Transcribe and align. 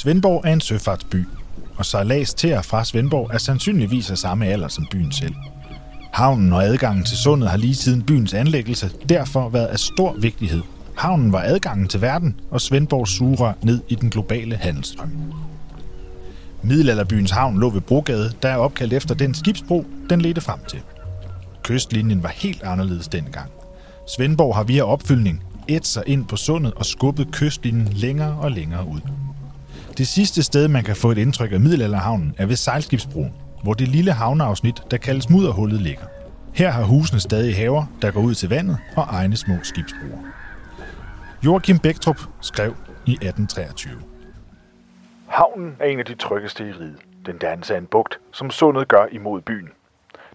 Svendborg 0.00 0.42
er 0.44 0.52
en 0.52 0.60
søfartsby, 0.60 1.26
og 1.76 1.86
sejlads 1.86 2.34
til 2.34 2.54
og 2.54 2.64
fra 2.64 2.84
Svendborg 2.84 3.30
er 3.32 3.38
sandsynligvis 3.38 4.10
af 4.10 4.18
samme 4.18 4.46
alder 4.46 4.68
som 4.68 4.86
byen 4.90 5.12
selv. 5.12 5.34
Havnen 6.12 6.52
og 6.52 6.64
adgangen 6.64 7.04
til 7.04 7.16
sundet 7.16 7.50
har 7.50 7.56
lige 7.56 7.74
siden 7.74 8.02
byens 8.02 8.34
anlæggelse 8.34 8.90
derfor 9.08 9.48
været 9.48 9.66
af 9.66 9.78
stor 9.78 10.12
vigtighed. 10.18 10.62
Havnen 10.96 11.32
var 11.32 11.42
adgangen 11.46 11.88
til 11.88 12.00
verden, 12.00 12.40
og 12.50 12.60
Svendborgs 12.60 13.10
suger 13.10 13.52
ned 13.62 13.80
i 13.88 13.94
den 13.94 14.10
globale 14.10 14.56
handelsstrøm. 14.56 15.10
Middelalderbyens 16.62 17.30
havn 17.30 17.60
lå 17.60 17.70
ved 17.70 17.80
Brogade, 17.80 18.32
der 18.42 18.48
er 18.48 18.56
opkaldt 18.56 18.92
efter 18.92 19.14
den 19.14 19.34
skibsbro, 19.34 19.86
den 20.10 20.20
ledte 20.20 20.40
frem 20.40 20.58
til. 20.68 20.80
Kystlinjen 21.62 22.22
var 22.22 22.28
helt 22.28 22.62
anderledes 22.62 23.08
dengang. 23.08 23.50
Svendborg 24.08 24.56
har 24.56 24.64
via 24.64 24.82
opfyldning 24.82 25.42
ædt 25.68 25.86
sig 25.86 26.02
ind 26.06 26.24
på 26.26 26.36
sundet 26.36 26.74
og 26.74 26.86
skubbet 26.86 27.28
kystlinjen 27.32 27.88
længere 27.92 28.36
og 28.40 28.50
længere 28.50 28.86
ud. 28.86 29.00
Det 30.00 30.08
sidste 30.08 30.42
sted, 30.42 30.68
man 30.68 30.84
kan 30.84 30.96
få 30.96 31.10
et 31.10 31.18
indtryk 31.18 31.52
af 31.52 31.60
middelalderhavnen, 31.60 32.34
er 32.38 32.46
ved 32.46 32.56
sejlskibsbroen, 32.56 33.34
hvor 33.62 33.74
det 33.74 33.88
lille 33.88 34.12
havneafsnit, 34.12 34.82
der 34.90 34.96
kaldes 34.96 35.30
Mudderhullet, 35.30 35.80
ligger. 35.80 36.04
Her 36.54 36.70
har 36.70 36.82
husene 36.82 37.20
stadig 37.20 37.56
haver, 37.56 37.84
der 38.02 38.10
går 38.10 38.20
ud 38.20 38.34
til 38.34 38.48
vandet 38.48 38.78
og 38.96 39.06
egne 39.10 39.36
små 39.36 39.54
skibsbroer. 39.62 40.18
Joachim 41.44 41.78
Bæktrup 41.78 42.20
skrev 42.40 42.76
i 43.06 43.12
1823. 43.12 43.92
Havnen 45.26 45.76
er 45.80 45.86
en 45.86 45.98
af 45.98 46.04
de 46.04 46.14
tryggeste 46.14 46.68
i 46.68 46.72
riget. 46.72 46.98
Den 47.26 47.38
danser 47.38 47.76
en 47.76 47.86
bugt, 47.86 48.20
som 48.32 48.50
sundet 48.50 48.88
gør 48.88 49.06
imod 49.12 49.40
byen. 49.40 49.68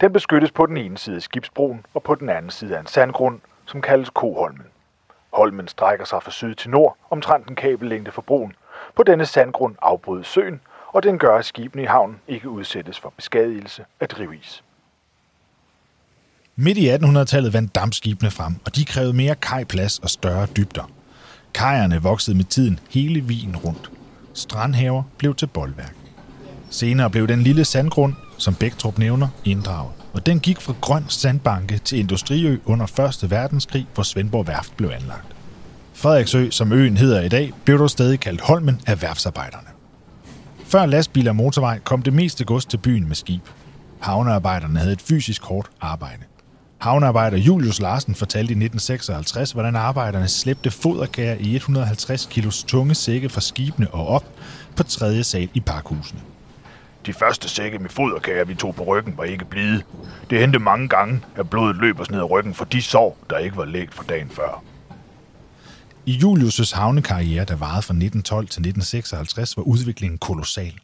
Den 0.00 0.12
beskyttes 0.12 0.50
på 0.50 0.66
den 0.66 0.76
ene 0.76 0.98
side 0.98 1.16
af 1.16 1.22
skibsbroen 1.22 1.86
og 1.94 2.02
på 2.02 2.14
den 2.14 2.28
anden 2.28 2.50
side 2.50 2.76
af 2.76 2.80
en 2.80 2.86
sandgrund, 2.86 3.40
som 3.66 3.82
kaldes 3.82 4.10
Koholmen. 4.10 4.66
Holmen 5.32 5.68
strækker 5.68 6.04
sig 6.04 6.22
fra 6.22 6.30
syd 6.30 6.54
til 6.54 6.70
nord, 6.70 6.96
omtrent 7.10 7.48
en 7.48 7.56
kabellængde 7.56 8.10
fra 8.10 8.22
broen. 8.22 8.54
På 8.96 9.02
denne 9.02 9.26
sandgrund 9.26 9.74
afbrydes 9.82 10.26
søen, 10.26 10.60
og 10.88 11.02
den 11.02 11.18
gør, 11.18 11.36
at 11.36 11.44
skibene 11.44 11.82
i 11.82 11.86
havnen 11.86 12.20
ikke 12.28 12.48
udsættes 12.48 13.00
for 13.00 13.12
beskadigelse 13.16 13.84
af 14.00 14.08
drivis. 14.08 14.62
Midt 16.56 16.78
i 16.78 16.90
1800-tallet 16.90 17.52
vandt 17.52 17.74
dampskibene 17.74 18.30
frem, 18.30 18.54
og 18.64 18.76
de 18.76 18.84
krævede 18.84 19.12
mere 19.12 19.34
kajplads 19.34 19.98
og 19.98 20.10
større 20.10 20.46
dybder. 20.46 20.90
Kajerne 21.54 22.02
voksede 22.02 22.36
med 22.36 22.44
tiden 22.44 22.80
hele 22.90 23.20
vigen 23.20 23.56
rundt. 23.56 23.90
Strandhaver 24.34 25.02
blev 25.18 25.34
til 25.34 25.46
boldværk. 25.46 25.94
Senere 26.70 27.10
blev 27.10 27.28
den 27.28 27.42
lille 27.42 27.64
sandgrund, 27.64 28.14
som 28.38 28.54
Bæktrup 28.54 28.98
nævner, 28.98 29.28
inddraget. 29.44 29.92
Og 30.12 30.26
den 30.26 30.40
gik 30.40 30.60
fra 30.60 30.74
grøn 30.80 31.04
sandbanke 31.08 31.78
til 31.78 31.98
Industriø 31.98 32.58
under 32.64 33.16
1. 33.22 33.30
verdenskrig, 33.30 33.86
hvor 33.94 34.02
Svendborg 34.02 34.46
Værft 34.46 34.76
blev 34.76 34.90
anlagt. 34.90 35.36
Frederiksø, 36.02 36.50
som 36.50 36.72
øen 36.72 36.96
hedder 36.96 37.20
i 37.20 37.28
dag, 37.28 37.52
blev 37.64 37.78
dog 37.78 37.90
stadig 37.90 38.20
kaldt 38.20 38.40
Holmen 38.40 38.80
af 38.86 39.02
værfsarbejderne. 39.02 39.68
Før 40.64 40.86
lastbiler 40.86 41.30
og 41.30 41.36
motorvej 41.36 41.78
kom 41.78 42.02
det 42.02 42.12
meste 42.12 42.44
gods 42.44 42.64
til 42.64 42.76
byen 42.76 43.08
med 43.08 43.16
skib. 43.16 43.42
Havnearbejderne 44.00 44.78
havde 44.78 44.92
et 44.92 45.02
fysisk 45.02 45.42
hårdt 45.42 45.70
arbejde. 45.80 46.22
Havnearbejder 46.78 47.36
Julius 47.36 47.80
Larsen 47.80 48.14
fortalte 48.14 48.52
i 48.52 48.58
1956, 48.64 49.52
hvordan 49.52 49.76
arbejderne 49.76 50.28
slæbte 50.28 50.70
foderkager 50.70 51.36
i 51.40 51.54
150 51.54 52.28
kilos 52.30 52.64
tunge 52.64 52.94
sække 52.94 53.28
fra 53.28 53.40
skibene 53.40 53.88
og 53.90 54.08
op 54.08 54.24
på 54.76 54.82
tredje 54.82 55.24
sal 55.24 55.48
i 55.54 55.60
parkhusene. 55.60 56.20
De 57.06 57.12
første 57.12 57.48
sække 57.48 57.78
med 57.78 57.90
foderkager, 57.90 58.44
vi 58.44 58.54
tog 58.54 58.74
på 58.74 58.84
ryggen, 58.84 59.14
var 59.16 59.24
ikke 59.24 59.44
blide. 59.44 59.82
Det 60.30 60.38
hændte 60.38 60.58
mange 60.58 60.88
gange, 60.88 61.20
at 61.36 61.50
blodet 61.50 61.76
løb 61.76 62.00
os 62.00 62.10
ned 62.10 62.18
ad 62.18 62.30
ryggen 62.30 62.54
for 62.54 62.64
de 62.64 62.82
sår, 62.82 63.18
der 63.30 63.38
ikke 63.38 63.56
var 63.56 63.64
lægt 63.64 63.94
for 63.94 64.02
dagen 64.02 64.30
før. 64.30 64.62
I 66.06 66.18
Julius' 66.18 66.74
havnekarriere, 66.74 67.44
der 67.44 67.56
varede 67.56 67.82
fra 67.82 67.94
1912 67.94 68.46
til 68.46 68.60
1956, 68.60 69.56
var 69.56 69.62
udviklingen 69.62 70.18
kolossal. 70.18 70.74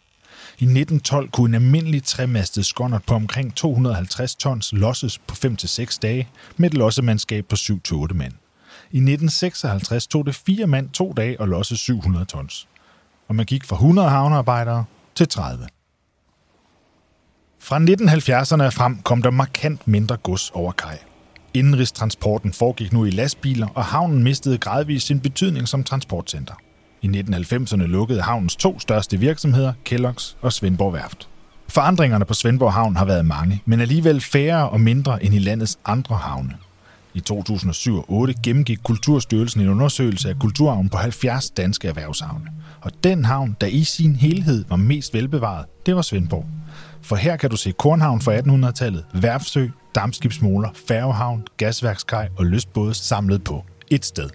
I 0.58 0.64
1912 0.64 1.30
kunne 1.30 1.56
en 1.56 1.62
almindelig 1.62 2.04
tremastet 2.04 2.66
skåndert 2.66 3.02
på 3.06 3.14
omkring 3.14 3.54
250 3.54 4.34
tons 4.34 4.72
losses 4.72 5.18
på 5.18 5.34
5-6 5.34 5.98
dage 6.02 6.28
med 6.56 6.70
et 6.70 6.74
lossemandskab 6.74 7.44
på 7.46 7.56
7-8 7.56 8.14
mand. 8.14 8.32
I 8.90 8.96
1956 8.96 10.06
tog 10.06 10.26
det 10.26 10.34
fire 10.34 10.66
mand 10.66 10.90
to 10.90 11.12
dage 11.12 11.42
at 11.42 11.48
losse 11.48 11.76
700 11.76 12.24
tons. 12.24 12.68
Og 13.28 13.34
man 13.34 13.46
gik 13.46 13.64
fra 13.64 13.76
100 13.76 14.08
havnearbejdere 14.08 14.84
til 15.14 15.28
30. 15.28 15.66
Fra 17.60 17.78
1970'erne 17.78 18.68
frem 18.68 19.02
kom 19.02 19.22
der 19.22 19.30
markant 19.30 19.88
mindre 19.88 20.16
gods 20.16 20.50
over 20.50 20.72
kaj. 20.72 20.98
Indenrigstransporten 21.58 22.52
foregik 22.52 22.92
nu 22.92 23.04
i 23.04 23.10
lastbiler, 23.10 23.66
og 23.74 23.84
havnen 23.84 24.22
mistede 24.22 24.58
gradvist 24.58 25.06
sin 25.06 25.20
betydning 25.20 25.68
som 25.68 25.84
transportcenter. 25.84 26.54
I 27.02 27.06
1990'erne 27.06 27.82
lukkede 27.82 28.22
havnens 28.22 28.56
to 28.56 28.78
største 28.78 29.18
virksomheder, 29.18 29.72
Kellogg's 29.88 30.36
og 30.40 30.52
Svendborg 30.52 30.92
Værft. 30.92 31.28
Forandringerne 31.68 32.24
på 32.24 32.34
Svendborg 32.34 32.72
Havn 32.72 32.96
har 32.96 33.04
været 33.04 33.26
mange, 33.26 33.62
men 33.64 33.80
alligevel 33.80 34.20
færre 34.20 34.68
og 34.68 34.80
mindre 34.80 35.24
end 35.24 35.34
i 35.34 35.38
landets 35.38 35.78
andre 35.84 36.16
havne. 36.16 36.54
I 37.14 37.20
2007 37.20 37.96
og 37.96 38.02
2008 38.02 38.34
gennemgik 38.42 38.78
Kulturstyrelsen 38.84 39.60
en 39.60 39.68
undersøgelse 39.68 40.28
af 40.28 40.38
kulturarven 40.38 40.88
på 40.88 40.96
70 40.96 41.50
danske 41.50 41.88
erhvervshavne. 41.88 42.50
Og 42.80 42.90
den 43.04 43.24
havn, 43.24 43.56
der 43.60 43.66
i 43.66 43.84
sin 43.84 44.16
helhed 44.16 44.64
var 44.68 44.76
mest 44.76 45.14
velbevaret, 45.14 45.66
det 45.86 45.96
var 45.96 46.02
Svendborg. 46.02 46.46
For 47.02 47.16
her 47.16 47.36
kan 47.36 47.50
du 47.50 47.56
se 47.56 47.72
Kornhavn 47.72 48.20
fra 48.20 48.36
1800-tallet, 48.36 49.04
Værfsø, 49.14 49.66
dammskibsmoler, 49.94 50.70
færgehavn, 50.88 51.46
gasværkskaj 51.56 52.28
og 52.38 52.46
lystbåde 52.46 52.94
samlet 52.94 53.44
på 53.44 53.64
et 53.90 54.04
sted. 54.04 54.30